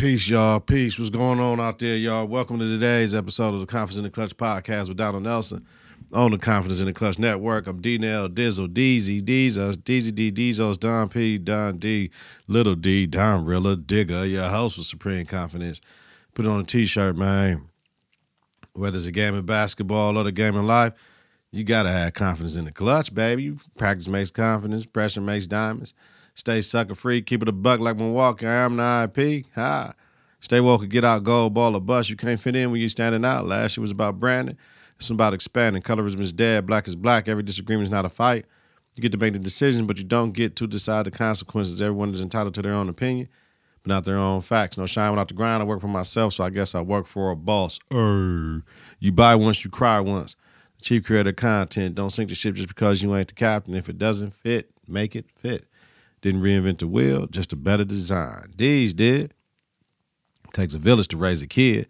[0.00, 0.60] Peace, y'all.
[0.60, 0.98] Peace.
[0.98, 2.26] What's going on out there, y'all?
[2.26, 5.66] Welcome to today's episode of the Confidence in the Clutch podcast with Donald Nelson
[6.14, 7.66] on the Confidence in the Clutch Network.
[7.66, 12.10] I'm D Nell Dizzle, Deezy, Deezos, Deezy D, Deezos, Don P, Don D,
[12.46, 15.82] Little D, Don Rilla, Digger, your host with Supreme Confidence.
[16.32, 17.68] Put on a t shirt, man.
[18.72, 20.94] Whether it's a game of basketball or the game of life,
[21.52, 23.54] you got to have confidence in the clutch, baby.
[23.76, 25.92] Practice makes confidence, pressure makes diamonds.
[26.40, 28.46] Stay sucker free, keep it a buck like Milwaukee.
[28.46, 29.44] I'm the IP.
[29.56, 29.92] Ha.
[30.40, 32.08] Stay woke and get out, gold ball or bust.
[32.08, 33.44] You can't fit in when you're standing out.
[33.44, 34.56] Last year was about branding.
[34.96, 35.82] It's about expanding.
[35.82, 36.64] Colorism is dead.
[36.64, 37.28] Black is black.
[37.28, 38.46] Every disagreement is not a fight.
[38.96, 41.82] You get to make the decision, but you don't get to decide the consequences.
[41.82, 43.28] Everyone is entitled to their own opinion,
[43.82, 44.78] but not their own facts.
[44.78, 45.62] No shine without the grind.
[45.62, 47.78] I work for myself, so I guess I work for a boss.
[47.92, 48.62] Er,
[48.98, 50.36] you buy once, you cry once.
[50.80, 51.96] Chief creator content.
[51.96, 53.74] Don't sink the ship just because you ain't the captain.
[53.74, 55.66] If it doesn't fit, make it fit.
[56.22, 58.52] Didn't reinvent the wheel, just a better design.
[58.56, 59.34] These did.
[60.52, 61.88] Takes a village to raise a kid,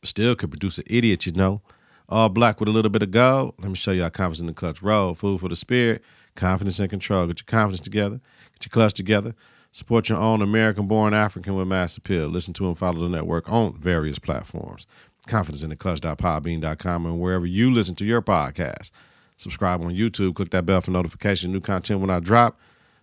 [0.00, 1.60] but still could produce an idiot, you know.
[2.08, 3.54] All black with a little bit of gold.
[3.58, 5.14] Let me show you how confidence in the clutch roll.
[5.14, 6.02] Food for the spirit,
[6.34, 7.26] confidence and control.
[7.26, 8.20] Get your confidence together,
[8.52, 9.34] get your clutch together.
[9.74, 12.28] Support your own American born African with mass appeal.
[12.28, 14.86] Listen to and follow the network on various platforms.
[15.26, 18.90] Confidence in the clutch.podbean.com and wherever you listen to your podcast.
[19.38, 20.34] Subscribe on YouTube.
[20.34, 21.52] Click that bell for notification.
[21.52, 22.60] New content when I drop.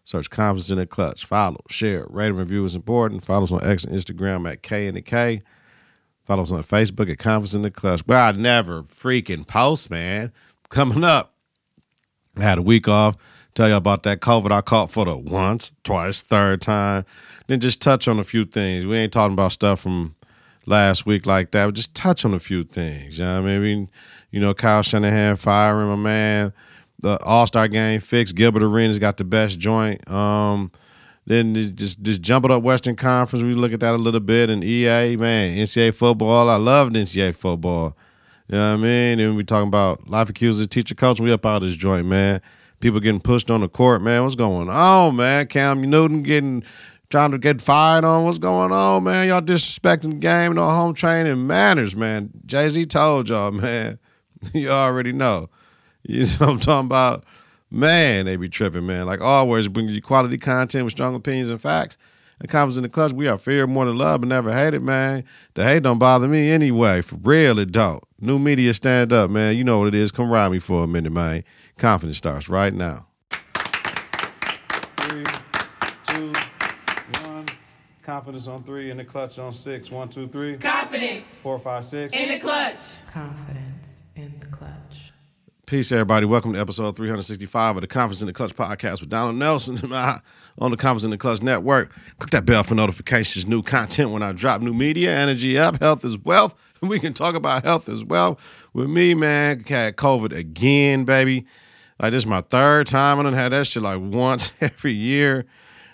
[0.09, 1.23] Search Confidence in the Clutch.
[1.23, 3.23] Follow, share, rate, and review is important.
[3.23, 5.43] Follow us on X and Instagram at K and the K.
[6.23, 8.03] Follow us on Facebook at Confidence in the Clutch.
[8.07, 10.31] But I never freaking post, man.
[10.69, 11.35] Coming up,
[12.35, 13.17] I had a week off.
[13.53, 17.05] Tell you about that COVID I caught for the once, twice, third time.
[17.45, 18.87] Then just touch on a few things.
[18.87, 20.15] We ain't talking about stuff from
[20.65, 21.67] last week like that.
[21.67, 23.19] But just touch on a few things.
[23.19, 23.91] You know what I mean?
[24.31, 26.53] You know, Kyle Shanahan firing my man.
[26.99, 28.35] The All Star game fixed.
[28.35, 30.09] Gilbert Arenas got the best joint.
[30.09, 30.71] Um,
[31.25, 33.43] then just just jump it up Western Conference.
[33.43, 34.49] We look at that a little bit.
[34.49, 36.49] And EA, man, NCAA football.
[36.49, 37.95] I loved NCAA football.
[38.47, 39.19] You know what I mean?
[39.19, 41.19] And we talking about life accusers, teacher, coach.
[41.19, 42.41] We up out of this joint, man.
[42.79, 44.23] People getting pushed on the court, man.
[44.23, 45.45] What's going on, man?
[45.47, 46.63] Cam Newton getting
[47.09, 48.23] trying to get fired on.
[48.23, 49.27] What's going on, man?
[49.27, 52.31] Y'all disrespecting the game, no home training manners, man.
[52.45, 53.99] Jay Z told y'all, man.
[54.53, 55.49] you already know.
[56.03, 57.23] You know what I'm talking about?
[57.71, 59.05] Man, they be tripping, man.
[59.05, 61.97] Like always, bring you quality content with strong opinions and facts.
[62.39, 65.25] And confidence in the clutch, we are fear more than love, but never hated, man.
[65.55, 67.01] The hate don't bother me anyway.
[67.01, 68.01] For real, it don't.
[68.19, 69.57] New media, stand up, man.
[69.57, 70.11] You know what it is.
[70.11, 71.43] Come ride me for a minute, man.
[71.77, 73.07] Confidence starts right now.
[74.97, 75.23] Three,
[76.07, 76.31] two,
[77.25, 77.45] one.
[78.03, 79.91] Confidence on three, and the clutch on six.
[79.91, 80.57] One, two, three.
[80.57, 82.13] Confidence Four, five, six.
[82.13, 83.05] in the clutch.
[83.07, 85.08] Confidence in the clutch.
[85.69, 86.25] Peace, everybody.
[86.25, 89.93] Welcome to episode 365 of the Conference in the Clutch podcast with Donald Nelson
[90.57, 91.95] on the Conference in the Clutch network.
[92.17, 96.03] Click that bell for notifications, new content when I drop new media, energy up, health
[96.03, 96.55] is wealth.
[96.81, 98.39] We can talk about health as well.
[98.73, 101.45] With me, man, had COVID again, baby.
[101.99, 103.19] Like, this is my third time.
[103.19, 105.45] I done had that shit like once every year.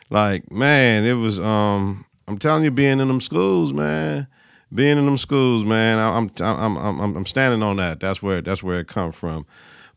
[0.10, 4.28] Like, man, it was, um, I'm telling you, being in them schools, man
[4.76, 8.00] being in them schools, man, I'm I'm I'm I'm, I'm standing on that.
[8.00, 9.46] That's where that's where it come from.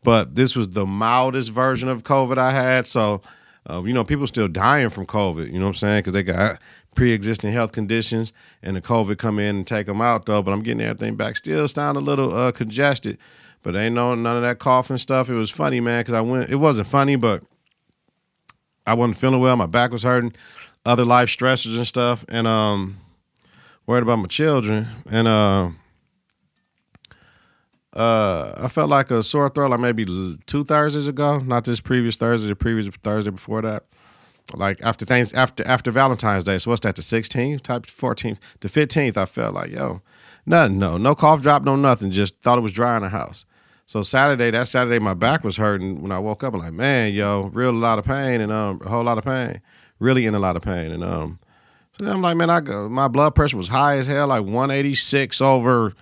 [0.03, 3.21] But this was the mildest version of COVID I had, so
[3.69, 5.51] uh, you know people still dying from COVID.
[5.51, 5.99] You know what I'm saying?
[5.99, 6.59] Because they got
[6.95, 10.41] pre-existing health conditions, and the COVID come in and take them out though.
[10.41, 11.35] But I'm getting everything back.
[11.35, 13.17] Still sound a little uh, congested,
[13.61, 15.29] but ain't no none of that coughing stuff.
[15.29, 16.49] It was funny, man, because I went.
[16.49, 17.43] It wasn't funny, but
[18.87, 19.55] I wasn't feeling well.
[19.55, 20.33] My back was hurting,
[20.85, 22.97] other life stressors and stuff, and um
[23.89, 25.71] worried about my children, and uh,
[27.93, 30.05] uh, I felt like a sore throat like maybe
[30.45, 33.85] two Thursdays ago, not this previous Thursday, the previous Thursday before that.
[34.53, 36.97] Like after things after after Valentine's Day, so what's that?
[36.97, 39.17] The 16th, type 14th, the 15th.
[39.17, 40.03] I felt like yo,
[40.45, 42.11] nothing, no, no cough drop, no nothing.
[42.11, 43.45] Just thought it was dry in the house.
[43.87, 45.99] So Saturday, that Saturday, my back was hurting.
[46.03, 48.81] When I woke up, I'm like, man, yo, real a lot of pain and um,
[48.85, 49.61] a whole lot of pain,
[49.97, 51.39] really in a lot of pain, and um,
[52.07, 55.41] then I'm like, man, I go, my blood pressure was high as hell, like 186
[55.41, 55.93] over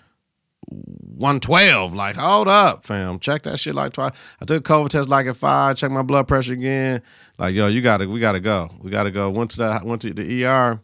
[0.69, 1.93] 112.
[1.93, 3.19] Like, hold up, fam.
[3.19, 4.11] Check that shit like twice.
[4.41, 7.01] I took COVID test like at five, checked my blood pressure again.
[7.37, 8.69] Like, yo, you gotta, we gotta go.
[8.81, 9.29] We gotta go.
[9.29, 10.79] Went to the went to the ER.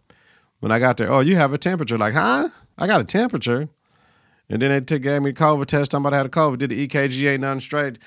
[0.59, 1.97] When I got there, oh, you have a temperature.
[1.97, 2.47] Like, huh?
[2.77, 3.67] I got a temperature.
[4.49, 5.91] And then they took gave me a COVID test.
[5.91, 6.57] To have a COVID.
[6.57, 7.99] Did the EKG, ain't nothing straight.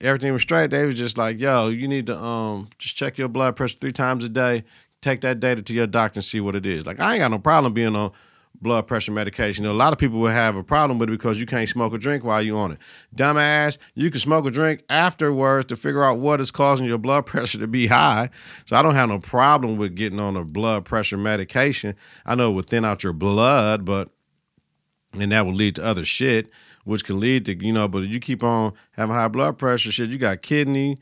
[0.00, 0.70] Everything was straight.
[0.70, 3.92] They was just like, yo, you need to um just check your blood pressure three
[3.92, 4.64] times a day
[5.00, 6.86] take that data to your doctor and see what it is.
[6.86, 8.12] Like I ain't got no problem being on
[8.60, 9.64] blood pressure medication.
[9.64, 11.68] You know, a lot of people will have a problem with it because you can't
[11.68, 12.78] smoke or drink while you're on it.
[13.16, 17.26] Dumbass, you can smoke or drink afterwards to figure out what is causing your blood
[17.26, 18.30] pressure to be high.
[18.66, 21.94] So I don't have no problem with getting on a blood pressure medication.
[22.26, 24.10] I know it will thin out your blood, but
[25.18, 26.50] and that will lead to other shit,
[26.84, 30.10] which can lead to, you know, but you keep on having high blood pressure, shit,
[30.10, 30.98] you got kidney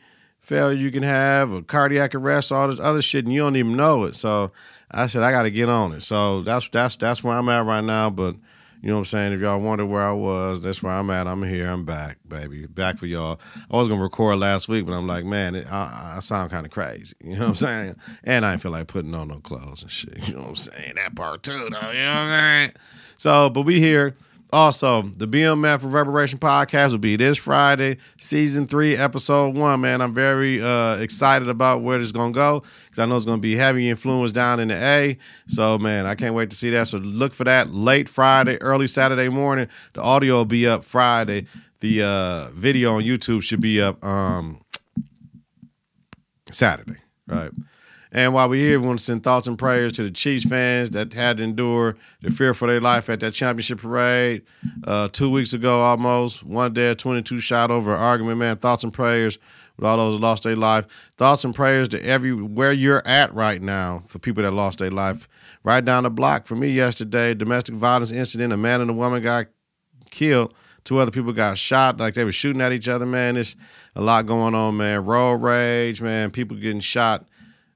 [0.48, 3.76] failure you can have, a cardiac arrest, all this other shit, and you don't even
[3.76, 4.16] know it.
[4.16, 4.50] So
[4.90, 6.00] I said I got to get on it.
[6.00, 8.08] So that's that's that's where I'm at right now.
[8.08, 8.34] But
[8.80, 9.32] you know what I'm saying?
[9.34, 11.26] If y'all wonder where I was, that's where I'm at.
[11.26, 11.68] I'm here.
[11.68, 12.66] I'm back, baby.
[12.66, 13.38] Back for y'all.
[13.70, 16.64] I was gonna record last week, but I'm like, man, it, I, I sound kind
[16.64, 17.14] of crazy.
[17.28, 17.94] You know what I'm saying?
[18.24, 20.16] and I ain't feel like putting on no clothes and shit.
[20.28, 20.92] You know what I'm saying?
[20.96, 21.90] That part too, though.
[21.90, 22.72] You know what I'm saying?
[23.18, 24.14] So, but we here.
[24.50, 29.82] Also, the BMF Reverberation podcast will be this Friday, season three, episode one.
[29.82, 33.26] Man, I'm very uh, excited about where this is gonna go because I know it's
[33.26, 35.18] gonna be heavy influence down in the A.
[35.48, 36.88] So, man, I can't wait to see that.
[36.88, 39.68] So, look for that late Friday, early Saturday morning.
[39.92, 41.46] The audio will be up Friday.
[41.80, 44.62] The uh, video on YouTube should be up um,
[46.50, 46.96] Saturday,
[47.26, 47.50] right?
[48.10, 50.90] And while we're here, we want to send thoughts and prayers to the Chiefs fans
[50.90, 54.43] that had to endure the fear for their life at that championship parade
[54.84, 56.43] uh, two weeks ago almost.
[56.43, 58.56] One dead, 22 shot over an argument, man.
[58.56, 59.38] Thoughts and prayers
[59.76, 60.87] with all those lost their life.
[61.16, 65.28] Thoughts and prayers to everywhere you're at right now for people that lost their life.
[65.62, 69.22] Right down the block for me yesterday, domestic violence incident, a man and a woman
[69.22, 69.46] got
[70.11, 70.54] killed.
[70.84, 73.34] Two other people got shot, like they were shooting at each other, man.
[73.34, 73.56] There's
[73.94, 75.04] a lot going on, man.
[75.04, 76.31] Road rage, man.
[76.31, 77.27] People getting shot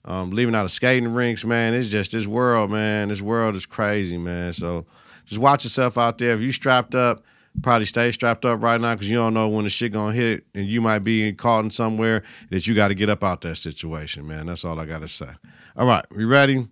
[0.05, 1.75] um, leaving out of skating rinks, man.
[1.75, 3.09] It's just this world, man.
[3.09, 4.53] This world is crazy, man.
[4.53, 4.87] So
[5.27, 6.33] just watch yourself out there.
[6.33, 7.25] If you strapped up,
[7.63, 10.45] probably stay strapped up right now because you don't know when the shit gonna hit,
[10.55, 13.57] and you might be caught in somewhere that you got to get up out that
[13.57, 14.47] situation, man.
[14.47, 15.29] That's all I gotta say.
[15.77, 16.67] All right, we ready?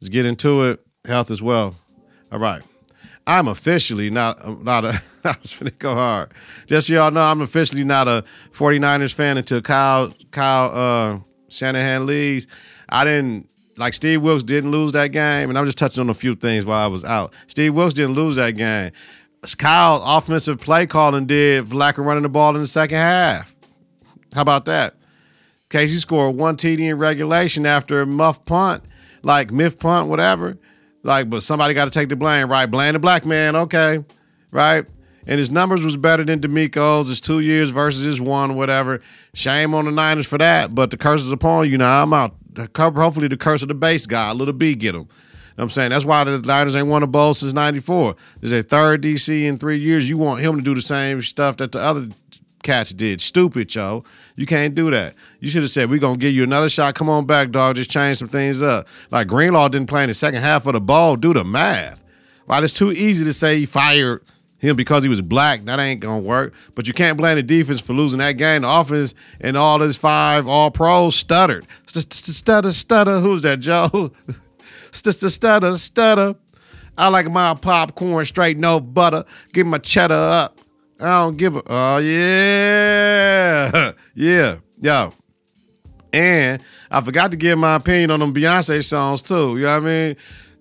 [0.00, 0.80] Let's get into it.
[1.04, 1.76] Health as well.
[2.30, 2.62] All right.
[3.26, 4.88] I'm officially not not a
[5.24, 6.32] I was gonna go hard.
[6.66, 11.18] Just so y'all know, I'm officially not a 49ers fan until Kyle Kyle uh,
[11.52, 12.46] Shanahan leaves.
[12.88, 16.14] I didn't like Steve Wilks didn't lose that game, and I'm just touching on a
[16.14, 17.32] few things while I was out.
[17.46, 18.92] Steve Wilks didn't lose that game.
[19.58, 23.54] Kyle offensive play calling did for lack of running the ball in the second half.
[24.32, 24.94] How about that?
[25.68, 28.84] KC scored one TD in regulation after a muff punt,
[29.22, 30.58] like myth punt, whatever.
[31.02, 32.66] Like, but somebody got to take the blame, right?
[32.66, 34.04] Blame the black man, okay,
[34.52, 34.84] right?
[35.26, 37.08] And his numbers was better than DeMeco's.
[37.08, 39.00] His two years versus his one, whatever.
[39.34, 41.78] Shame on the Niners for that, but the curse is upon you.
[41.78, 42.34] Now I'm out.
[42.76, 45.02] Hopefully, the curse of the base guy, little B, get him.
[45.02, 48.14] You know I'm saying that's why the Niners ain't won a bowl since '94.
[48.40, 50.08] This is their third DC in three years.
[50.08, 52.08] You want him to do the same stuff that the other
[52.62, 53.20] cats did.
[53.20, 54.04] Stupid, yo.
[54.36, 55.14] You can't do that.
[55.40, 56.94] You should have said, we're going to give you another shot.
[56.94, 57.76] Come on back, dog.
[57.76, 58.86] Just change some things up.
[59.10, 61.16] Like Greenlaw didn't play in the second half of the ball.
[61.16, 62.02] Do the math.
[62.46, 64.22] While it's too easy to say he fired
[64.62, 66.54] him because he was black, that ain't to work.
[66.74, 68.62] But you can't blame the defense for losing that game.
[68.62, 71.66] The offense and all his five all pros stuttered.
[71.86, 73.18] Stutter, stutter.
[73.18, 74.12] Who's that, Joe?
[74.92, 76.34] Stutter, stutter.
[76.96, 79.24] I like my popcorn straight, no butter.
[79.52, 80.60] Give my cheddar up.
[81.00, 81.62] I don't give a.
[81.66, 85.12] Oh yeah, yeah, yo.
[86.12, 89.56] And I forgot to give my opinion on them Beyonce songs too.
[89.56, 90.16] You know what I mean?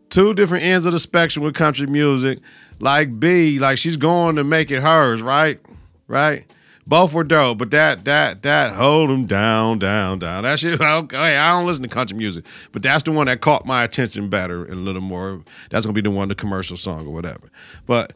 [0.09, 2.39] Two different ends of the spectrum with country music.
[2.81, 5.60] Like B, like she's going to make it hers, right?
[6.07, 6.45] Right.
[6.88, 10.44] Both were dope, but that that that hold them down, down, down.
[10.44, 10.81] That shit.
[10.81, 14.30] Okay, I don't listen to country music, but that's the one that caught my attention
[14.30, 15.42] better and a little more.
[15.69, 17.50] That's gonna be the one, the commercial song or whatever.
[17.86, 18.13] But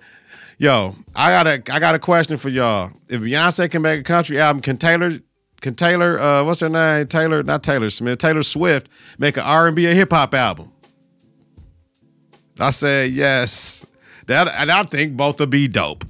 [0.57, 2.91] Yo, I got a I got a question for y'all.
[3.09, 5.19] If Beyonce can make a country album, can Taylor
[5.59, 7.07] can Taylor uh, what's her name?
[7.07, 10.71] Taylor, not Taylor Smith, Taylor Swift make an R and B a hip hop album?
[12.59, 13.85] I said yes.
[14.27, 16.03] That and I think both would be dope.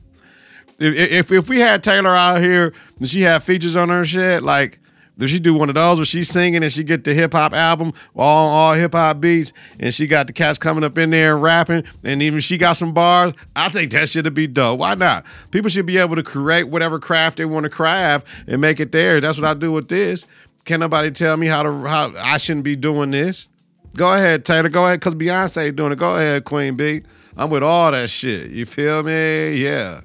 [0.80, 4.44] If, if if we had Taylor out here and she had features on her shit,
[4.44, 4.80] like
[5.18, 7.54] does she do one of those where she's singing and she get the hip hop
[7.54, 11.36] album, all all hip hop beats, and she got the cats coming up in there
[11.36, 13.34] and rapping, and even she got some bars?
[13.56, 14.80] I think that should be dope.
[14.80, 15.26] Why not?
[15.52, 18.92] People should be able to create whatever craft they want to craft and make it
[18.92, 19.22] theirs.
[19.22, 20.28] That's what I do with this.
[20.66, 23.50] Can't nobody tell me how to how I shouldn't be doing this.
[23.96, 24.68] Go ahead, Taylor.
[24.68, 26.00] Go ahead, cause Beyonce doing it.
[26.00, 27.04] Go ahead, Queen B.
[27.38, 28.51] I'm with all that shit.
[28.51, 29.56] You feel me?
[29.56, 30.01] Yeah.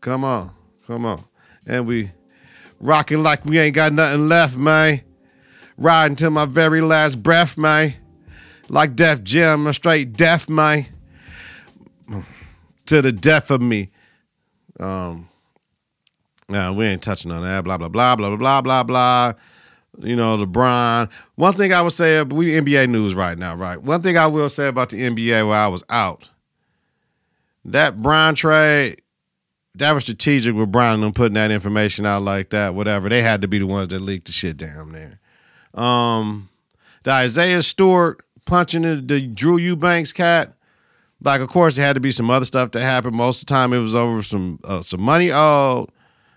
[0.00, 0.50] Come on,
[0.86, 1.22] come on,
[1.66, 2.10] and we
[2.80, 5.02] Rocking like we ain't got nothing left, man.
[5.76, 7.94] Riding till my very last breath, man.
[8.70, 10.86] Like Def Jam, I'm straight deaf, man.
[12.86, 13.90] To the death of me.
[14.78, 15.28] Um,
[16.48, 17.64] nah, we ain't touching on that.
[17.64, 19.32] Blah, blah, blah, blah, blah, blah, blah.
[19.98, 21.10] You know, LeBron.
[21.34, 23.80] One thing I would say, we NBA news right now, right?
[23.80, 26.30] One thing I will say about the NBA while I was out,
[27.64, 29.02] that Bron trade,
[29.74, 33.08] that was strategic with Bron and them putting that information out like that, whatever.
[33.08, 35.20] They had to be the ones that leaked the shit down there.
[35.74, 36.48] Um,
[37.02, 40.54] the Isaiah Stewart punching the, the Drew Eubanks cat.
[41.22, 43.14] Like, of course, it had to be some other stuff that happened.
[43.14, 45.90] Most of the time, it was over some uh, some money owed,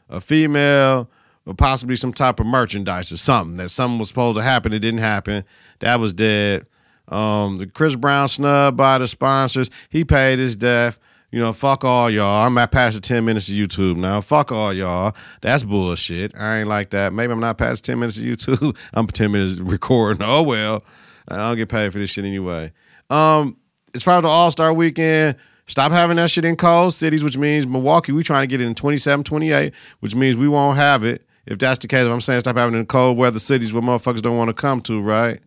[0.10, 1.10] a female,
[1.46, 4.74] or possibly some type of merchandise or something that something was supposed to happen.
[4.74, 5.44] It didn't happen.
[5.80, 6.68] That was dead.
[7.10, 9.70] Um, the Chris Brown snub by the sponsors.
[9.90, 10.98] He paid his death.
[11.32, 12.46] You know, fuck all y'all.
[12.46, 14.22] I'm at past the 10 minutes of YouTube now.
[14.22, 15.16] Fuck all y'all.
[15.42, 16.32] That's bullshit.
[16.38, 17.12] I ain't like that.
[17.12, 18.78] Maybe I'm not past 10 minutes of YouTube.
[18.94, 20.22] I'm 10 minutes recording.
[20.24, 20.84] Oh, well.
[21.28, 22.72] I don't get paid for this shit anyway.
[23.10, 23.58] Um,
[23.96, 27.38] as far as the All Star weekend, stop having that shit in cold cities, which
[27.38, 31.04] means Milwaukee, we trying to get it in 27, 28, which means we won't have
[31.04, 31.26] it.
[31.46, 34.38] If that's the case, I'm saying stop having in cold weather cities where motherfuckers don't
[34.38, 35.40] want to come to, right?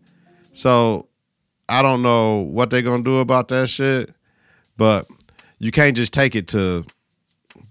[0.53, 1.09] So
[1.69, 4.13] I don't know what they're gonna do about that shit,
[4.77, 5.07] but
[5.59, 6.85] you can't just take it to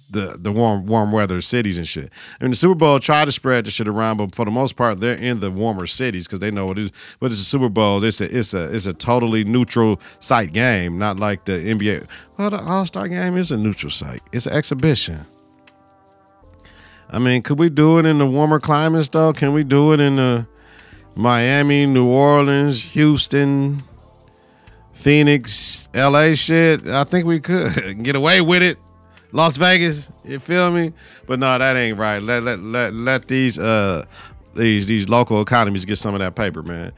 [0.09, 2.09] the the warm warm weather cities and shit.
[2.39, 4.75] I mean, the Super Bowl tried to spread the shit around, but for the most
[4.75, 6.91] part, they're in the warmer cities because they know what it is.
[7.19, 8.03] But it's a Super Bowl.
[8.03, 12.07] It's a it's a it's a totally neutral site game, not like the NBA.
[12.37, 14.21] Well, the All Star game is a neutral site.
[14.31, 15.25] It's an exhibition.
[17.09, 19.33] I mean, could we do it in the warmer climates though?
[19.33, 20.47] Can we do it in the
[21.15, 23.83] Miami, New Orleans, Houston,
[24.91, 26.87] Phoenix, LA shit?
[26.87, 28.77] I think we could get away with it.
[29.31, 30.93] Las Vegas, you feel me?
[31.25, 32.21] But no, that ain't right.
[32.21, 34.05] Let let let let these uh
[34.55, 36.93] these these local economies get some of that paper, man.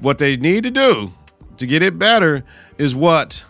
[0.00, 1.12] What they need to do
[1.58, 2.44] to get it better
[2.78, 3.44] is what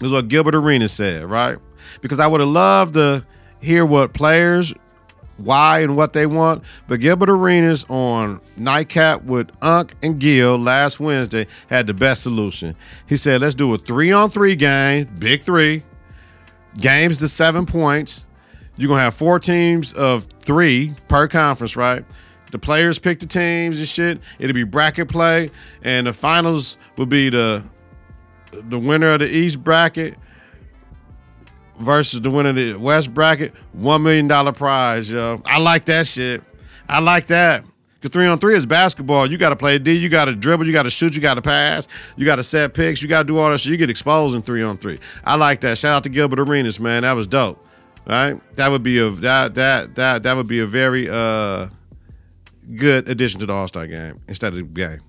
[0.00, 1.58] is what Gilbert Arenas said, right?
[2.00, 3.24] Because I would have loved to
[3.60, 4.74] hear what players
[5.38, 6.64] why and what they want.
[6.88, 12.74] But Gilbert Arenas on Nightcap with Unc and Gil last Wednesday had the best solution.
[13.08, 15.82] He said, let's do a three on three game, big three,
[16.80, 18.26] games to seven points.
[18.76, 22.04] You're gonna have four teams of three per conference, right?
[22.50, 24.20] The players pick the teams and shit.
[24.38, 25.50] It'll be bracket play,
[25.82, 27.64] and the finals will be the
[28.52, 30.16] the winner of the East bracket
[31.78, 33.54] versus the winner of the West bracket.
[33.72, 35.40] One million dollar prize, yo.
[35.46, 36.42] I like that shit.
[36.88, 37.64] I like that.
[38.00, 39.26] Cause three on three is basketball.
[39.26, 39.92] You got to play D.
[39.92, 40.66] You got to dribble.
[40.66, 41.14] You got to shoot.
[41.14, 41.88] You got to pass.
[42.16, 43.02] You got to set picks.
[43.02, 43.72] You got to do all that shit.
[43.72, 44.98] You get exposed in three on three.
[45.24, 45.78] I like that.
[45.78, 47.02] Shout out to Gilbert Arenas, man.
[47.02, 47.64] That was dope.
[48.06, 48.38] Right?
[48.54, 51.66] That would be a that that that that would be a very uh
[52.76, 55.00] good addition to the All Star game instead of the game.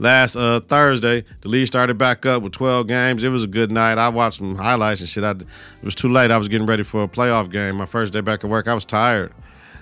[0.00, 3.24] Last uh, Thursday, the league started back up with 12 games.
[3.24, 3.98] It was a good night.
[3.98, 5.24] I watched some highlights and shit.
[5.24, 5.46] I, it
[5.82, 6.30] was too late.
[6.30, 7.76] I was getting ready for a playoff game.
[7.76, 9.32] My first day back at work, I was tired.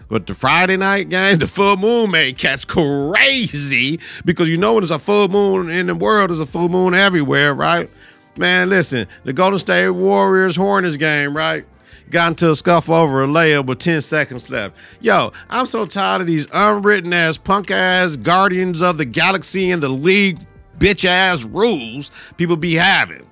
[0.08, 4.82] But the Friday night game, the full moon made cats crazy because you know when
[4.82, 7.90] there's a full moon in the world, there's a full moon everywhere, right?
[8.38, 11.64] Man, listen, the Golden State Warriors Hornets game, right?
[12.10, 14.76] Got into a scuffle over a layup with 10 seconds left.
[15.00, 19.82] Yo, I'm so tired of these unwritten ass, punk ass guardians of the galaxy and
[19.82, 20.38] the league
[20.78, 23.26] bitch ass rules people be having.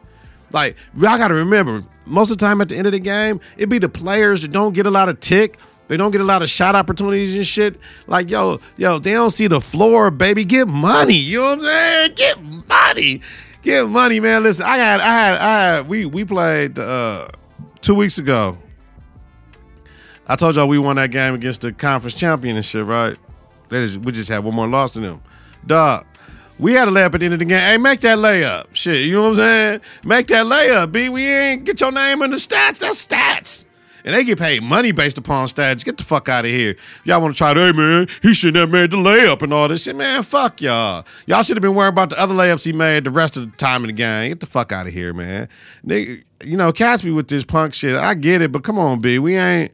[0.52, 3.68] Like, y'all gotta remember, most of the time at the end of the game, it
[3.68, 5.56] be the players that don't get a lot of tick.
[5.88, 7.78] They don't get a lot of shot opportunities and shit.
[8.06, 10.44] Like, yo, yo, they don't see the floor, baby.
[10.44, 11.14] Get money.
[11.14, 12.12] You know what I'm saying?
[12.14, 13.20] Get money.
[13.62, 14.42] Get money, man.
[14.42, 17.28] Listen, I had, I had, I had, we we played uh
[17.80, 18.56] two weeks ago.
[20.26, 23.16] I told y'all we won that game against the conference champion and shit, right?
[23.68, 25.22] That is, we just had one more loss than them.
[25.66, 26.06] Dog.
[26.58, 27.58] We had a layup at the end of the game.
[27.60, 28.66] Hey, make that layup.
[28.72, 29.80] Shit, you know what I'm saying?
[30.04, 31.08] Make that layup, B.
[31.08, 32.78] We ain't get your name in the stats.
[32.78, 33.64] That's stats.
[34.04, 35.84] And they get paid money based upon stats.
[35.84, 36.76] Get the fuck out of here.
[37.04, 39.84] Y'all want to try hey man, he shouldn't have made the layup and all this
[39.84, 39.96] shit.
[39.96, 41.04] Man, fuck y'all.
[41.26, 43.56] Y'all should have been worrying about the other layups he made the rest of the
[43.56, 44.28] time in the game.
[44.28, 45.48] Get the fuck out of here, man.
[45.84, 46.22] You
[46.56, 47.96] know, catch me with this punk shit.
[47.96, 49.18] I get it, but come on, B.
[49.18, 49.72] We ain't.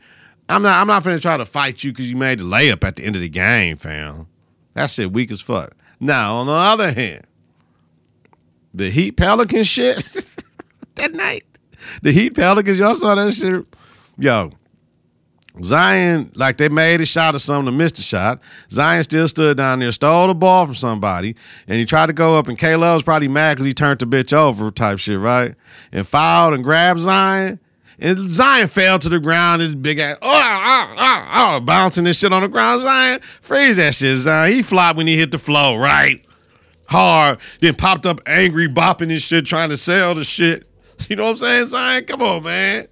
[0.51, 0.81] I'm not.
[0.81, 3.15] I'm not finna try to fight you because you made the layup at the end
[3.15, 4.27] of the game, fam.
[4.75, 5.77] That shit weak as fuck.
[6.01, 7.23] Now, on the other hand,
[8.75, 9.97] the Heat Pelican shit
[10.97, 11.45] that night,
[12.03, 13.65] the Heat Pelicans, y'all saw that shit.
[14.19, 14.51] Yo,
[15.63, 18.41] Zion, like they made a shot or something to miss the shot.
[18.71, 21.37] Zion still stood down there, stole the ball from somebody,
[21.69, 24.07] and he tried to go up, and Kayla was probably mad because he turned the
[24.07, 25.55] bitch over type shit, right?
[25.93, 27.61] And fouled and grabbed Zion.
[28.01, 32.19] And Zion fell to the ground, his big ass, oh, oh, oh, oh, bouncing this
[32.19, 32.81] shit on the ground.
[32.81, 34.53] Zion, freeze that shit, Zion.
[34.53, 36.25] He flopped when he hit the floor, right?
[36.89, 37.39] Hard.
[37.61, 40.67] Then popped up angry, bopping his shit, trying to sell the shit.
[41.09, 42.05] You know what I'm saying, Zion?
[42.05, 42.87] Come on, man.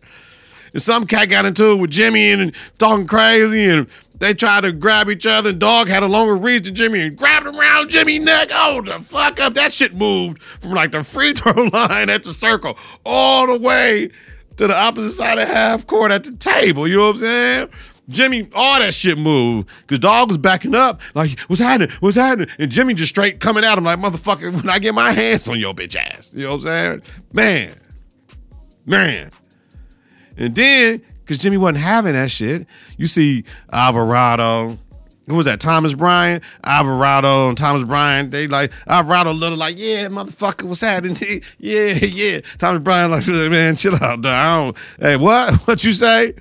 [0.73, 3.87] And some cat got into it with Jimmy and, talking crazy and
[4.19, 7.17] They tried to grab each other, and Dog had a longer reach than Jimmy and
[7.17, 8.49] grabbed around Jimmy's neck.
[8.53, 9.53] Oh, the fuck up.
[9.55, 14.11] That shit moved from like the free throw line at the circle all the way
[14.59, 16.87] to the opposite side of half court at the table.
[16.87, 17.69] You know what I'm saying?
[18.09, 21.91] Jimmy, all that shit moved because Dog was backing up, like, what's happening?
[22.00, 22.49] What's happening?
[22.59, 25.59] And Jimmy just straight coming at him like, motherfucker, when I get my hands on
[25.59, 26.31] your bitch ass.
[26.33, 27.03] You know what I'm saying?
[27.33, 27.75] Man,
[28.87, 29.31] man.
[30.38, 34.79] And then, because Jimmy wasn't having that shit, you see Alvarado.
[35.29, 35.61] Who was that?
[35.61, 38.31] Thomas Bryant, Alvarado, and Thomas Bryant.
[38.31, 41.17] They like Alvarado, little like, yeah, motherfucker, what's happening?
[41.59, 42.41] yeah, yeah.
[42.57, 44.75] Thomas Bryant like, man, chill out, dog.
[44.75, 45.55] Don't, hey, what?
[45.69, 46.33] What you say?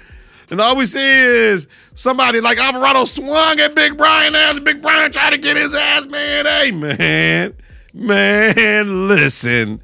[0.49, 4.81] And all we see is somebody like Alvarado swung at Big Brian ass, and Big
[4.81, 6.45] Brian tried to get his ass, man.
[6.45, 7.53] Hey, man,
[7.93, 9.81] man, listen,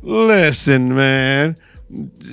[0.00, 1.56] listen, man.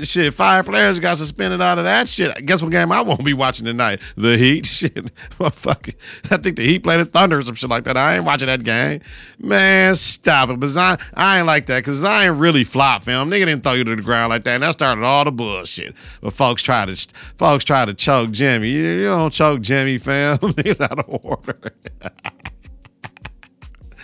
[0.02, 2.46] Shit, five players got suspended out of that shit.
[2.46, 4.00] Guess what game I won't be watching tonight?
[4.16, 4.66] The Heat.
[4.82, 5.12] Shit.
[5.40, 7.98] I think the Heat played the Thunder or some shit like that.
[7.98, 9.02] I ain't watching that game.
[9.40, 10.60] Man, stop it.
[10.60, 13.30] But Zion, I ain't like that because Zion really flop film.
[13.30, 14.56] Nigga didn't throw you to the ground like that.
[14.56, 15.96] And that started all the bullshit.
[16.22, 18.70] But folks try to folks try to choke Jimmy.
[18.70, 20.38] You, you don't choke Jimmy, fam.
[20.38, 21.74] Niggas out of order.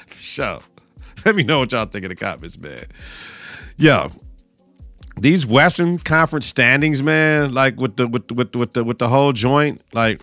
[0.05, 0.59] For sure.
[1.25, 2.83] Let me know what y'all think in the comments, man.
[3.77, 4.11] Yo,
[5.19, 9.33] these Western Conference standings, man, like with the with with with the with the whole
[9.33, 10.21] joint, like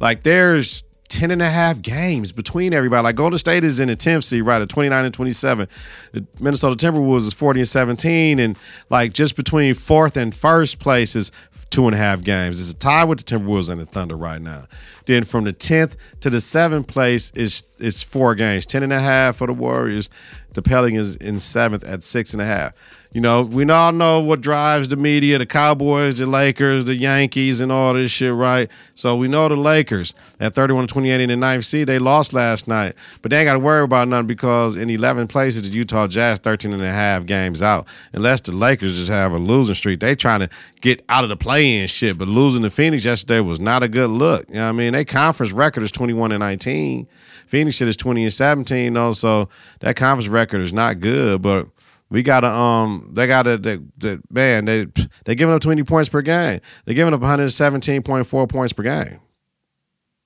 [0.00, 0.82] like there's
[1.12, 3.02] 10 and a half games between everybody.
[3.04, 5.68] Like Golden State is in the 10th seed, right, at 29 and 27.
[6.12, 8.38] The Minnesota Timberwolves is 40 and 17.
[8.38, 8.58] And
[8.88, 11.30] like just between fourth and first place is
[11.68, 12.60] two and a half games.
[12.60, 14.64] It's a tie with the Timberwolves and the Thunder right now.
[15.04, 18.64] Then from the 10th to the seventh place is it's four games.
[18.64, 20.08] 10 and a half for the Warriors.
[20.52, 22.74] The Pelicans in seventh at six and a half.
[23.12, 27.60] You know, we all know what drives the media, the Cowboys, the Lakers, the Yankees,
[27.60, 28.70] and all this shit, right?
[28.94, 32.66] So we know the Lakers at 31 28 in the ninth seed, they lost last
[32.66, 32.94] night.
[33.20, 36.38] But they ain't got to worry about nothing because in 11 places, the Utah Jazz
[36.38, 37.86] 13 and a half games out.
[38.14, 40.00] Unless the Lakers just have a losing streak.
[40.00, 40.48] They trying to
[40.80, 42.16] get out of the play-in shit.
[42.16, 44.48] But losing to Phoenix yesterday was not a good look.
[44.48, 44.94] You know what I mean?
[44.94, 47.06] Their conference record is 21 and 19.
[47.46, 49.12] Phoenix shit is 20 and 17, though.
[49.12, 49.50] So
[49.80, 51.42] that conference record is not good.
[51.42, 51.66] But
[52.12, 54.86] we gotta um they gotta they, they, man they
[55.24, 56.60] they giving up 20 points per game.
[56.84, 59.18] They're giving up 117.4 points per game.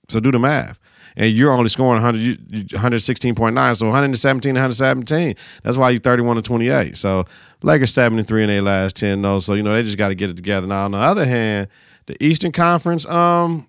[0.09, 0.81] So do the math.
[1.17, 5.35] And you're only scoring 100, 116.9, so 117, 117.
[5.63, 6.97] That's why you're 31 to 28.
[6.97, 7.25] So
[7.63, 9.39] Lakers 73 in their last 10, though.
[9.39, 10.67] So, you know, they just got to get it together.
[10.67, 11.69] Now, on the other hand,
[12.05, 13.67] the Eastern Conference, um,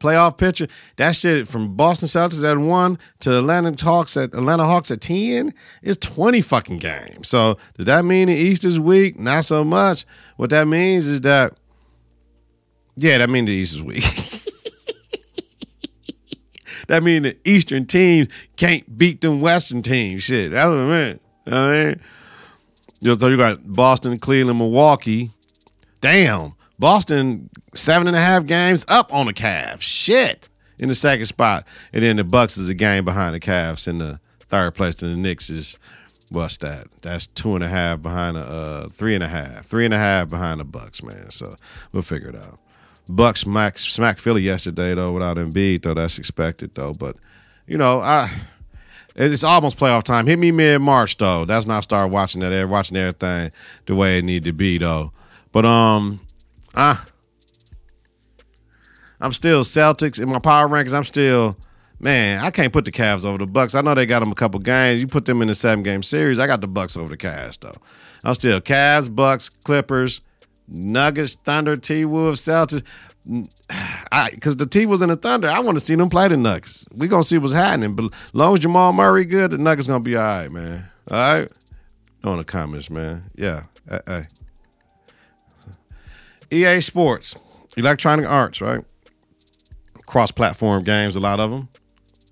[0.00, 0.66] playoff picture.
[0.96, 5.54] That shit from Boston Celtics at one to Atlanta Hawks at Atlanta Hawks at ten
[5.82, 7.28] is twenty fucking games.
[7.28, 9.18] So does that mean the East is weak?
[9.18, 10.04] Not so much.
[10.36, 11.52] What that means is that,
[12.96, 14.02] yeah, that means the East is weak.
[16.88, 20.24] that means the Eastern teams can't beat them Western teams.
[20.24, 21.20] Shit, that's what I mean.
[21.46, 22.00] I mean,
[23.00, 25.30] you know, so you got Boston, Cleveland, Milwaukee.
[26.00, 26.54] Damn.
[26.78, 29.82] Boston seven and a half games up on the Cavs.
[29.82, 30.48] Shit.
[30.78, 31.66] In the second spot.
[31.92, 35.02] And then the Bucks is a game behind the Cavs in the third place.
[35.02, 35.78] And the Knicks is
[36.30, 36.86] what's that?
[37.02, 39.66] That's two and a half behind the uh three and a half.
[39.66, 41.30] Three and a half behind the Bucks, man.
[41.30, 41.54] So
[41.92, 42.58] we'll figure it out.
[43.08, 45.94] Bucks smack smack Philly yesterday though without Embiid, though.
[45.94, 46.94] That's expected though.
[46.94, 47.16] But
[47.66, 48.30] you know, I
[49.16, 50.26] it's almost playoff time.
[50.26, 51.44] Hit me mid March though.
[51.44, 53.50] That's when I start watching that, air watching everything
[53.86, 55.12] the way it need to be though.
[55.52, 56.20] But um,
[56.76, 57.04] ah,
[59.20, 60.94] I'm still Celtics in my power rankings.
[60.94, 61.56] I'm still
[61.98, 62.42] man.
[62.42, 63.74] I can't put the Cavs over the Bucks.
[63.74, 65.00] I know they got them a couple games.
[65.00, 66.38] You put them in the seven game series.
[66.38, 67.76] I got the Bucks over the Cavs though.
[68.24, 70.22] I'm still Cavs, Bucks, Clippers,
[70.68, 72.82] Nuggets, Thunder, T Wolves, Celtics.
[74.12, 76.36] I because the T was in the Thunder, I want to see them play the
[76.36, 76.86] Nuggets.
[76.94, 77.94] We gonna see what's happening.
[77.94, 80.84] But as long as Jamal Murray good, the Nuggets gonna be all right, man.
[81.10, 81.48] All right.
[82.22, 83.30] In the comments, man.
[83.34, 83.62] Yeah.
[84.06, 84.26] Hey.
[86.50, 87.34] EA Sports,
[87.76, 88.84] Electronic Arts, right?
[90.10, 91.68] Cross-platform games, a lot of them.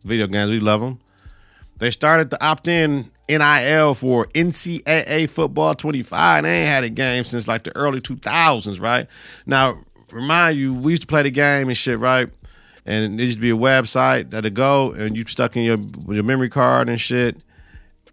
[0.02, 0.98] Video games, we love them.
[1.76, 6.42] They started to opt in NIL for NCAA football 25.
[6.42, 9.06] They ain't had a game since like the early 2000s, right?
[9.46, 9.78] Now,
[10.10, 12.28] remind you, we used to play the game and shit, right?
[12.84, 16.24] And it used to be a website that'd go and you stuck in your your
[16.24, 17.44] memory card and shit,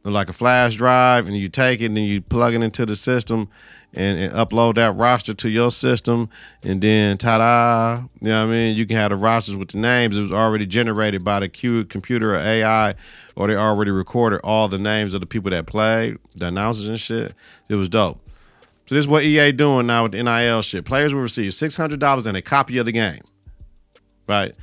[0.04, 3.50] like a flash drive, and you take it and you plug it into the system
[3.96, 6.30] and, and upload that roster to your system,
[6.64, 8.76] and then ta-da, you know what I mean?
[8.78, 10.18] You can have the rosters with the names.
[10.18, 12.96] It was already generated by the Q computer or AI,
[13.36, 17.00] or they already recorded all the names of the people that played, the announcers and
[17.00, 17.34] shit.
[17.70, 18.22] It was dope.
[18.88, 20.86] So this is what EA doing now with the NIL shit.
[20.86, 23.22] Players will receive six hundred dollars and a copy of the game.
[24.28, 24.54] right?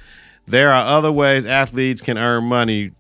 [0.47, 2.93] There are other ways athletes can earn money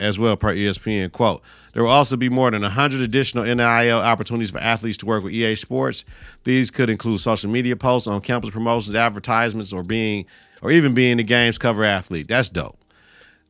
[0.00, 1.12] as well, per ESPN.
[1.12, 5.22] Quote, there will also be more than 100 additional NIL opportunities for athletes to work
[5.22, 6.04] with EA Sports.
[6.44, 10.26] These could include social media posts on campus promotions, advertisements, or being
[10.62, 12.28] or even being the game's cover athlete.
[12.28, 12.78] That's dope.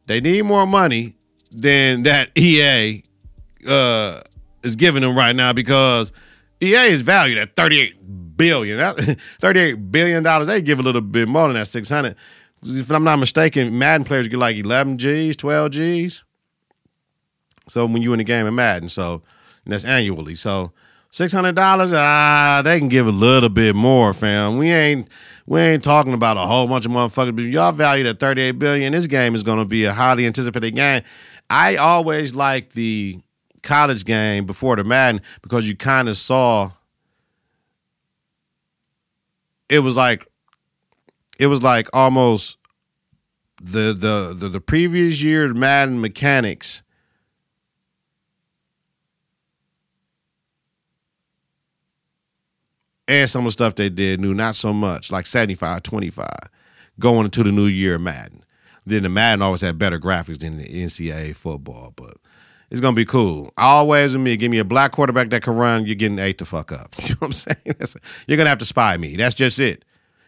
[0.07, 1.15] They need more money
[1.51, 3.03] than that EA
[3.69, 4.21] uh,
[4.63, 6.13] is giving them right now because
[6.61, 8.79] EA is valued at 38 billion.
[8.79, 8.97] That,
[9.41, 10.47] 38 billion dollars.
[10.47, 12.17] They give a little bit more than that 600.
[12.63, 16.25] If I'm not mistaken, Madden players get like 11 G's, 12 G's.
[17.70, 19.22] So when you in the game of Madden, so
[19.64, 20.35] and that's annually.
[20.35, 20.72] So
[21.11, 24.56] six hundred dollars, ah, they can give a little bit more, fam.
[24.59, 25.09] We ain't
[25.46, 28.59] we ain't talking about a whole bunch of motherfuckers, but y'all valued at thirty eight
[28.59, 28.92] billion.
[28.92, 31.02] This game is gonna be a highly anticipated game.
[31.48, 33.20] I always like the
[33.62, 36.70] college game before the Madden because you kind of saw
[39.68, 40.26] it was like
[41.38, 42.59] it was like almost
[43.62, 46.83] the the the, the previous year Madden mechanics
[53.11, 56.27] and some of the stuff they did new, not so much, like 75 25,
[57.01, 58.44] going into the new year of Madden.
[58.87, 62.14] Then the Madden always had better graphics than the NCAA football, but
[62.70, 63.53] it's gonna be cool.
[63.59, 66.44] Always with me, give me a black quarterback that can run, you're getting eight to
[66.44, 66.94] fuck up.
[67.03, 67.77] You know what I'm saying?
[67.79, 67.96] That's,
[68.29, 69.16] you're gonna have to spy me.
[69.16, 69.85] That's just it.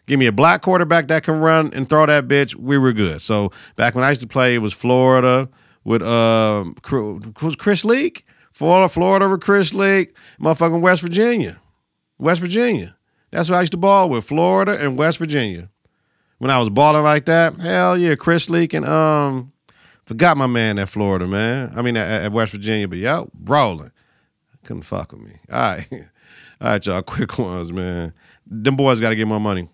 [0.07, 2.57] Give me a black quarterback that can run and throw that bitch.
[2.57, 3.23] We were good.
[3.23, 5.49] So back when I used to play, it was Florida
[5.85, 11.62] with um Chris Leak, Florida, Florida with Chris Leak, motherfucking West Virginia.
[12.23, 12.97] West Virginia.
[13.33, 15.69] That's what I used to ball with, Florida and West Virginia.
[16.39, 19.53] When I was balling like that, hell yeah, Chris Leak and um,
[20.07, 21.73] forgot my man at Florida, man.
[21.77, 23.91] I mean at, at West Virginia, but yo, rolling.
[24.63, 25.33] Couldn't fuck with me.
[25.51, 25.87] All right,
[26.61, 27.03] all right, y'all.
[27.07, 28.13] Quick ones, man.
[28.47, 29.69] Them boys got to get more money.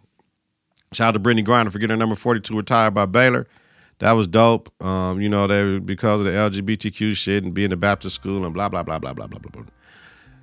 [0.93, 3.47] Shout out to Brittney Griner for getting her number forty-two retired by Baylor.
[3.99, 4.73] That was dope.
[4.83, 8.55] Um, you know, they because of the LGBTQ shit and being a Baptist school and
[8.55, 9.65] blah blah blah blah blah blah blah.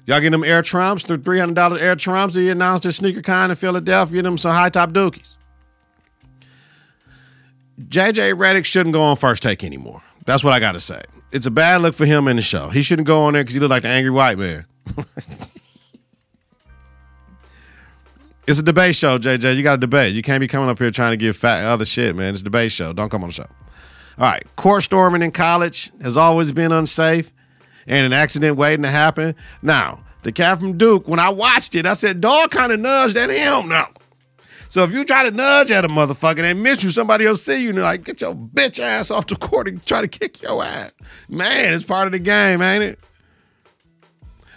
[0.06, 3.56] Y'all getting them Air Trumps, the $300 Air Trumps he announced at Sneaker Con in
[3.56, 5.38] Philadelphia, them some high top dookies.
[7.82, 10.04] JJ Redick shouldn't go on first take anymore.
[10.26, 11.02] That's what I got to say.
[11.32, 12.70] It's a bad look for him in the show.
[12.70, 14.66] He shouldn't go on there because he look like the angry white man.
[18.48, 19.56] it's a debate show, JJ.
[19.56, 20.14] You got to debate.
[20.14, 22.30] You can't be coming up here trying to give fat other shit, man.
[22.30, 22.94] It's a debate show.
[22.94, 23.46] Don't come on the show.
[24.18, 24.44] All right.
[24.56, 27.34] Court storming in college has always been unsafe
[27.88, 29.36] and an accident waiting to happen.
[29.62, 33.16] Now, the cat from Duke, when I watched it, I said, dog kind of nudged
[33.18, 33.90] at him now.
[34.70, 37.44] So if you try to nudge at a motherfucker and they miss you, somebody else
[37.44, 40.08] see you and they're like, get your bitch ass off the court and try to
[40.08, 40.92] kick your ass.
[41.30, 43.00] Man, it's part of the game, ain't it?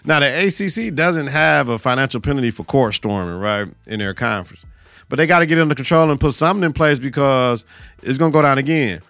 [0.05, 4.65] Now, the ACC doesn't have a financial penalty for court storming, right, in their conference.
[5.09, 7.65] But they got to get under control and put something in place because
[8.03, 9.01] it's going to go down again.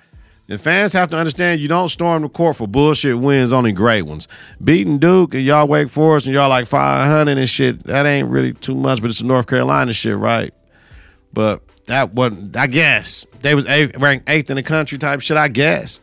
[0.50, 4.02] And fans have to understand you don't storm the court for bullshit wins, only great
[4.02, 4.28] ones.
[4.64, 8.54] Beating Duke and y'all Wake Forest and y'all like 500 and shit, that ain't really
[8.54, 10.54] too much, but it's the North Carolina shit, right?
[11.34, 13.26] But that wasn't, I guess.
[13.42, 16.00] They was eighth, ranked eighth in the country type shit, I guess.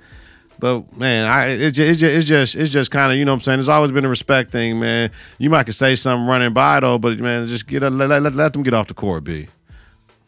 [0.60, 3.32] But man, I it's just, it's just it's just it's just kind of you know
[3.32, 3.60] what I'm saying.
[3.60, 5.12] It's always been a respect thing, man.
[5.38, 8.34] You might could say something running by though, but man, just get let, let, let,
[8.34, 9.48] let them get off the court, b.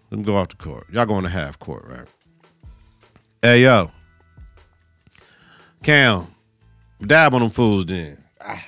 [0.09, 0.87] Let them go off the court.
[0.91, 2.07] Y'all going to half court, right?
[3.41, 3.91] Hey yo,
[5.87, 6.27] Cam,
[6.99, 8.21] dab on them fools then.
[8.41, 8.61] Ah.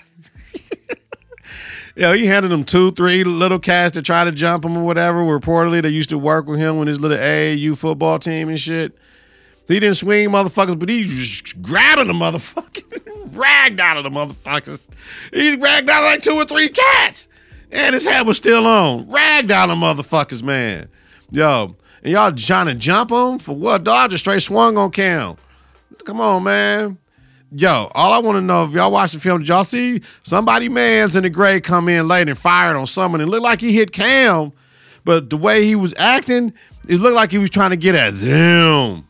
[1.97, 5.17] Yo, he handed them two, three little cats to try to jump him or whatever.
[5.17, 8.97] Reportedly, they used to work with him with his little AAU football team and shit.
[9.67, 14.87] He didn't swing motherfuckers, but he's just grabbing the motherfuckers, ragged out of the motherfuckers.
[15.33, 17.27] He's ragged out like two or three cats.
[17.69, 19.11] And his head was still on.
[19.11, 20.87] Ragged out of motherfuckers, man.
[21.31, 23.83] Yo, and y'all trying to jump him for what?
[23.83, 25.35] Dog just straight swung on Cam.
[26.05, 26.97] Come on, man.
[27.51, 30.69] Yo, all I want to know if y'all watch the film, did y'all see somebody
[30.69, 33.73] man's in the grade come in late and fired on someone and looked like he
[33.73, 34.51] hit Cam,
[35.03, 36.53] but the way he was acting,
[36.87, 39.07] it looked like he was trying to get at them.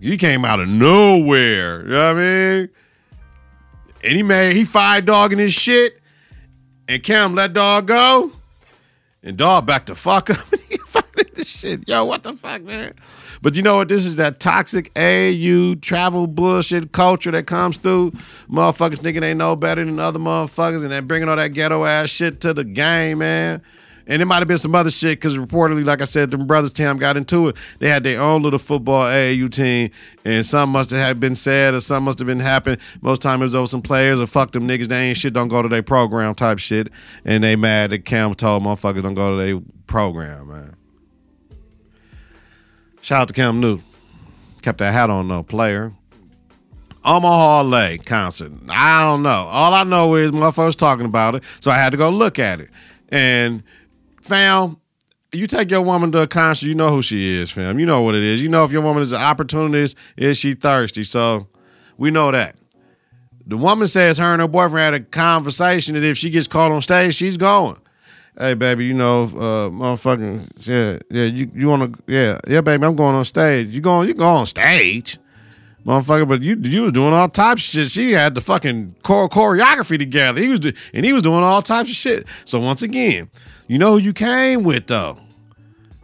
[0.00, 1.82] He came out of nowhere.
[1.82, 2.68] You know what I mean?
[4.04, 6.00] And he made he fired dog in his shit,
[6.88, 8.30] and Cam let dog go,
[9.24, 10.36] and dog back the fuck up.
[11.34, 11.88] this shit.
[11.88, 12.94] Yo, what the fuck, man?
[13.42, 13.88] But you know what?
[13.88, 18.12] This is that toxic AU travel bullshit culture that comes through.
[18.50, 22.10] Motherfuckers thinking they know better than other motherfuckers and they bringing all that ghetto ass
[22.10, 23.62] shit to the game, man.
[24.06, 26.72] And it might have been some other shit because reportedly, like I said, the brothers
[26.72, 27.56] Tam got into it.
[27.78, 29.90] They had their own little football AAU team,
[30.24, 32.80] and some must have been said or some must have been happening.
[33.02, 34.88] Most time it was over some players or fuck them niggas.
[34.88, 35.32] They ain't shit.
[35.32, 36.88] Don't go to their program type shit.
[37.24, 40.74] And they mad that Cam told motherfuckers don't go to their program, man.
[43.00, 43.84] Shout out to Cam Newton.
[44.62, 45.92] Kept that hat on though, player.
[47.04, 48.52] Omaha Lay concert.
[48.68, 49.30] I don't know.
[49.50, 52.60] All I know is motherfuckers talking about it, so I had to go look at
[52.60, 52.68] it.
[53.08, 53.62] And
[54.20, 54.76] fam,
[55.32, 57.78] you take your woman to a concert, you know who she is, fam.
[57.78, 58.42] You know what it is.
[58.42, 61.04] You know if your woman is an opportunist, is she thirsty?
[61.04, 61.48] So
[61.96, 62.56] we know that.
[63.46, 66.70] The woman says her and her boyfriend had a conversation that if she gets caught
[66.70, 67.78] on stage, she's going.
[68.38, 72.96] Hey baby, you know, uh, motherfucking yeah, yeah, you you wanna yeah, yeah, baby, I'm
[72.96, 73.68] going on stage.
[73.68, 75.18] You going you go on stage
[75.84, 76.28] motherfucker.
[76.28, 77.90] But you you was doing all types of shit.
[77.90, 80.40] She had the fucking chore- choreography together.
[80.40, 82.26] He was do- and he was doing all types of shit.
[82.44, 83.30] So once again,
[83.66, 85.18] you know who you came with though.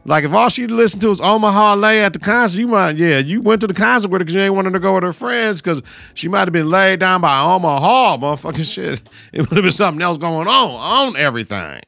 [0.04, 3.18] Like if all she listened to was Omaha Lay at the concert, you might yeah
[3.18, 5.12] you went to the concert with her because you ain't wanted to go with her
[5.12, 5.82] friends because
[6.14, 9.02] she might have been laid down by Omaha motherfucking shit.
[9.32, 11.80] It would have been something else going on on everything.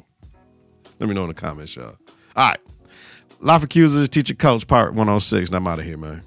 [0.99, 1.97] Let me know in the comments, y'all.
[2.37, 2.59] All right.
[3.41, 5.49] Life Accusers Teacher Coach Part 106.
[5.49, 6.23] And I'm out of here, man.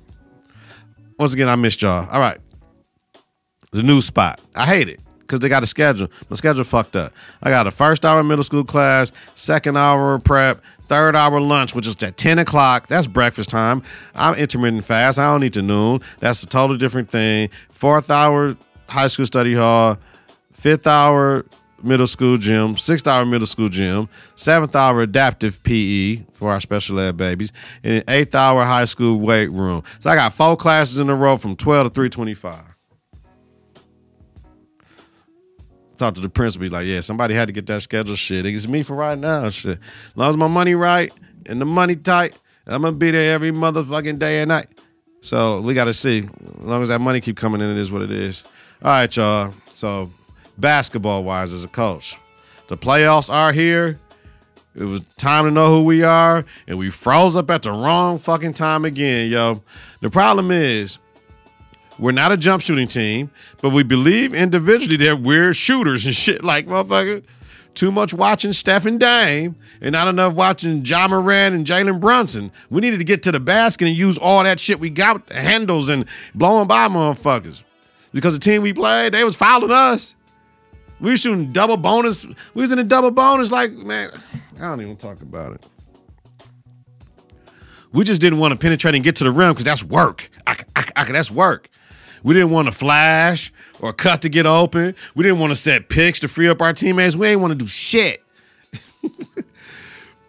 [1.20, 2.08] Once again, I missed y'all.
[2.10, 2.38] All right.
[3.72, 4.40] The new spot.
[4.56, 6.10] I hate it because they got a schedule.
[6.30, 7.14] My schedule fucked up.
[7.42, 11.88] I got a first hour middle school class, second hour prep, third hour lunch, which
[11.88, 12.88] is at 10 o'clock.
[12.88, 13.82] That's breakfast time.
[14.14, 15.20] I'm intermittent fast.
[15.20, 16.00] I don't eat to noon.
[16.20, 17.50] That's a totally different thing.
[17.70, 18.58] Fourth hour
[18.90, 19.98] high school study hall,
[20.52, 21.46] fifth hour
[21.84, 27.00] middle school gym, sixth hour middle school gym, seventh hour adaptive PE for our special
[27.00, 27.52] ed babies,
[27.84, 29.84] and an eighth hour high school weight room.
[30.00, 32.76] So I got four classes in a row from 12 to 325.
[35.98, 38.46] Talk to the principal, be like, yeah, somebody had to get that schedule shit.
[38.46, 39.50] It's me for right now.
[39.50, 39.78] Shit.
[39.80, 41.13] As long as my money right
[41.46, 44.67] and the money tight, I'm gonna be there every motherfucking day and night.
[45.22, 46.24] So we gotta see.
[46.60, 48.44] As long as that money keep coming in, it is what it is.
[48.84, 49.54] All right, y'all.
[49.70, 50.12] So
[50.58, 52.18] basketball wise as a coach.
[52.68, 54.00] The playoffs are here.
[54.74, 58.18] It was time to know who we are, and we froze up at the wrong
[58.18, 59.62] fucking time again, yo.
[60.00, 60.98] The problem is,
[62.00, 63.30] we're not a jump shooting team,
[63.62, 66.44] but we believe individually that we're shooters and shit.
[66.44, 67.24] Like, motherfucker,
[67.74, 72.52] too much watching Steph and Dame and not enough watching Ja Morant and Jalen Brunson.
[72.70, 75.26] We needed to get to the basket and use all that shit we got with
[75.28, 77.64] the handles and blowing by motherfuckers.
[78.14, 80.16] Because the team we played, they was fouling us.
[81.02, 82.26] We were shooting double bonus.
[82.54, 83.52] We was in a double bonus.
[83.52, 84.12] Like, man,
[84.58, 85.66] I don't even talk about it.
[87.92, 90.30] We just didn't want to penetrate and get to the rim because that's work.
[90.46, 91.70] I, I, I, that's work.
[92.24, 94.96] We didn't want to flash or cut to get open.
[95.16, 97.16] We didn't want to set picks to free up our teammates.
[97.16, 98.24] We ain't want to do shit.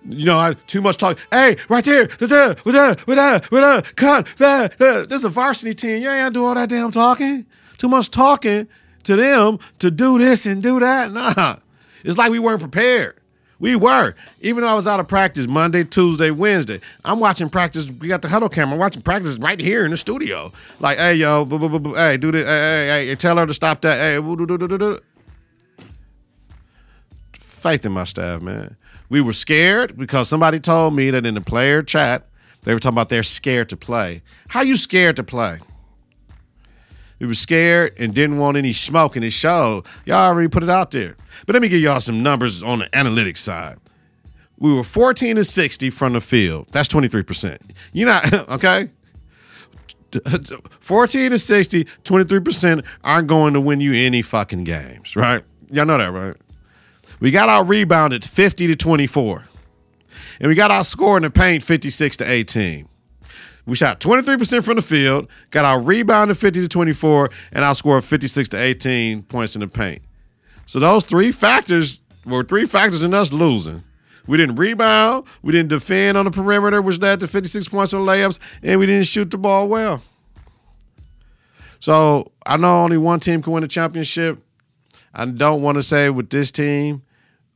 [0.09, 1.19] you know, I, too much talk.
[1.31, 5.09] Hey, right there, there, with that, with that, with that, cut, that, that.
[5.11, 6.03] This is a varsity team.
[6.03, 7.45] You ain't got to do all that damn talking.
[7.77, 8.67] Too much talking
[9.05, 11.13] to them to do this and do that.
[11.13, 11.57] Nah.
[12.05, 13.17] It's like we weren't prepared.
[13.59, 14.15] We were.
[14.41, 17.89] Even though I was out of practice Monday, Tuesday, Wednesday, I'm watching practice.
[17.89, 18.75] We got the Hudl camera.
[18.75, 20.53] I'm watching practice right here in the studio.
[20.81, 22.45] Like, hey, yo, hey, do this.
[22.45, 23.99] Hey, hey, hey, tell her to stop that.
[24.01, 24.99] Hey.
[27.35, 28.77] Faith in my staff, man.
[29.09, 32.27] We were scared because somebody told me that in the player chat,
[32.65, 34.23] they were talking about they're scared to play.
[34.49, 35.59] How you scared to play?
[37.23, 39.85] We were scared and didn't want any smoke in his show.
[40.07, 41.15] Y'all already put it out there.
[41.47, 43.79] But let me give y'all some numbers on the analytics side.
[44.59, 46.67] We were 14 to 60 from the field.
[46.73, 47.59] That's 23%.
[47.93, 48.91] You're not, okay?
[50.81, 55.45] 14 to 60, 23% aren't going to win you any fucking games, right?
[55.71, 56.35] Y'all know that, right?
[57.21, 59.45] We got our rebounded 50 to 24.
[60.41, 62.89] And we got our score in the paint 56 to 18.
[63.67, 67.75] We shot 23% from the field, got our rebound to 50 to 24, and our
[67.75, 70.03] score of 56 to 18 points in the paint.
[70.67, 73.85] So those three factors were three factors in us losing.
[74.27, 78.03] We didn't rebound, we didn't defend on the perimeter, which led to 56 points on
[78.03, 80.01] layups, and we didn't shoot the ball well.
[81.81, 84.39] So I know only one team can win a championship.
[85.13, 87.03] I don't want to say with this team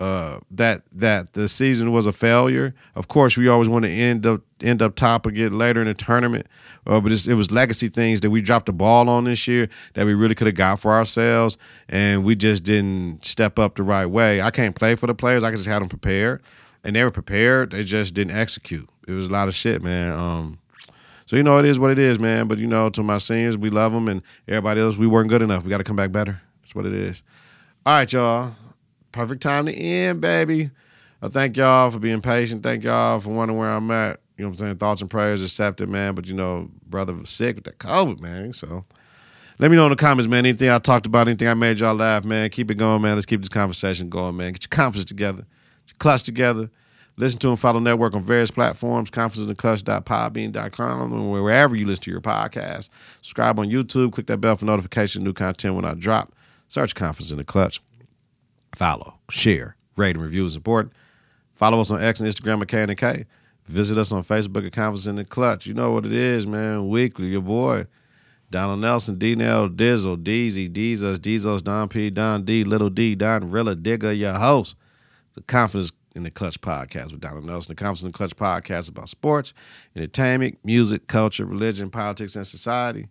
[0.01, 2.75] uh, that that the season was a failure.
[2.95, 5.95] Of course, we always want to end up end up top get later in the
[5.95, 6.47] tournament.
[6.87, 10.07] Uh, but it was legacy things that we dropped the ball on this year that
[10.07, 14.07] we really could have got for ourselves, and we just didn't step up the right
[14.07, 14.41] way.
[14.41, 15.43] I can't play for the players.
[15.43, 16.43] I just had them prepared,
[16.85, 17.73] and they were prepared.
[17.73, 18.89] They just didn't execute.
[19.09, 20.13] It was a lot of shit, man.
[20.13, 20.59] Um,
[21.27, 22.47] so you know, it is what it is, man.
[22.47, 25.43] But you know, to my seniors, we love them, and everybody else, we weren't good
[25.43, 25.65] enough.
[25.65, 26.41] We got to come back better.
[26.63, 27.23] That's what it is.
[27.85, 28.53] All right, y'all.
[29.13, 30.71] Perfect time to end, baby.
[31.23, 32.63] I thank y'all for being patient.
[32.63, 34.21] Thank y'all for wondering where I'm at.
[34.37, 34.77] You know what I'm saying?
[34.77, 36.15] Thoughts and prayers accepted, man.
[36.15, 38.53] But you know, brother was sick with that COVID, man.
[38.53, 38.83] So
[39.59, 40.45] let me know in the comments, man.
[40.45, 42.51] Anything I talked about, anything I made y'all laugh, man.
[42.51, 43.15] Keep it going, man.
[43.15, 44.53] Let's keep this conversation going, man.
[44.53, 46.71] Get your confidence together, get your clutch together.
[47.19, 52.21] Listen to and follow Network on various platforms, confidenceintheclutch.podbean.com, and wherever you listen to your
[52.21, 52.91] podcast.
[53.23, 54.13] Subscribe on YouTube.
[54.13, 56.35] Click that bell for notification new content when I drop.
[56.69, 57.81] Search Confidence in the Clutch.
[58.75, 60.93] Follow, share, rate, and review is important.
[61.55, 63.25] Follow us on X and Instagram at K and K.
[63.67, 65.67] Visit us on Facebook at Confidence in the Clutch.
[65.67, 66.89] You know what it is, man.
[66.89, 67.87] Weekly, your boy.
[68.51, 73.51] Donald Nelson, D Nell, Dizzle, Deezy, Deezus, Deezos, Don P, Don D, Little D, Don
[73.51, 74.77] Rilla, Digger, your host.
[75.35, 77.73] The Confidence in the Clutch podcast with Donald Nelson.
[77.73, 79.53] The Confidence in the Clutch podcast about sports,
[79.95, 83.09] entertainment, music, culture, religion, politics, and society.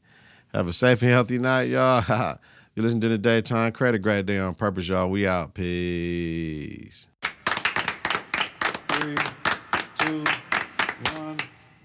[0.53, 2.01] Have a safe and healthy night, y'all.
[2.75, 5.09] you listen to the daytime credit great day on purpose, y'all.
[5.09, 5.53] We out.
[5.53, 7.09] Peace.
[8.87, 9.15] Three,
[9.99, 10.23] two,
[11.13, 11.37] one.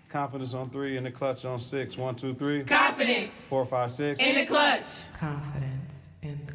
[0.08, 1.96] Confidence on three and the clutch on six.
[1.96, 2.64] One, two, three.
[2.64, 4.18] Confidence Four, five, six.
[4.20, 5.02] in the clutch.
[5.14, 6.52] Confidence in the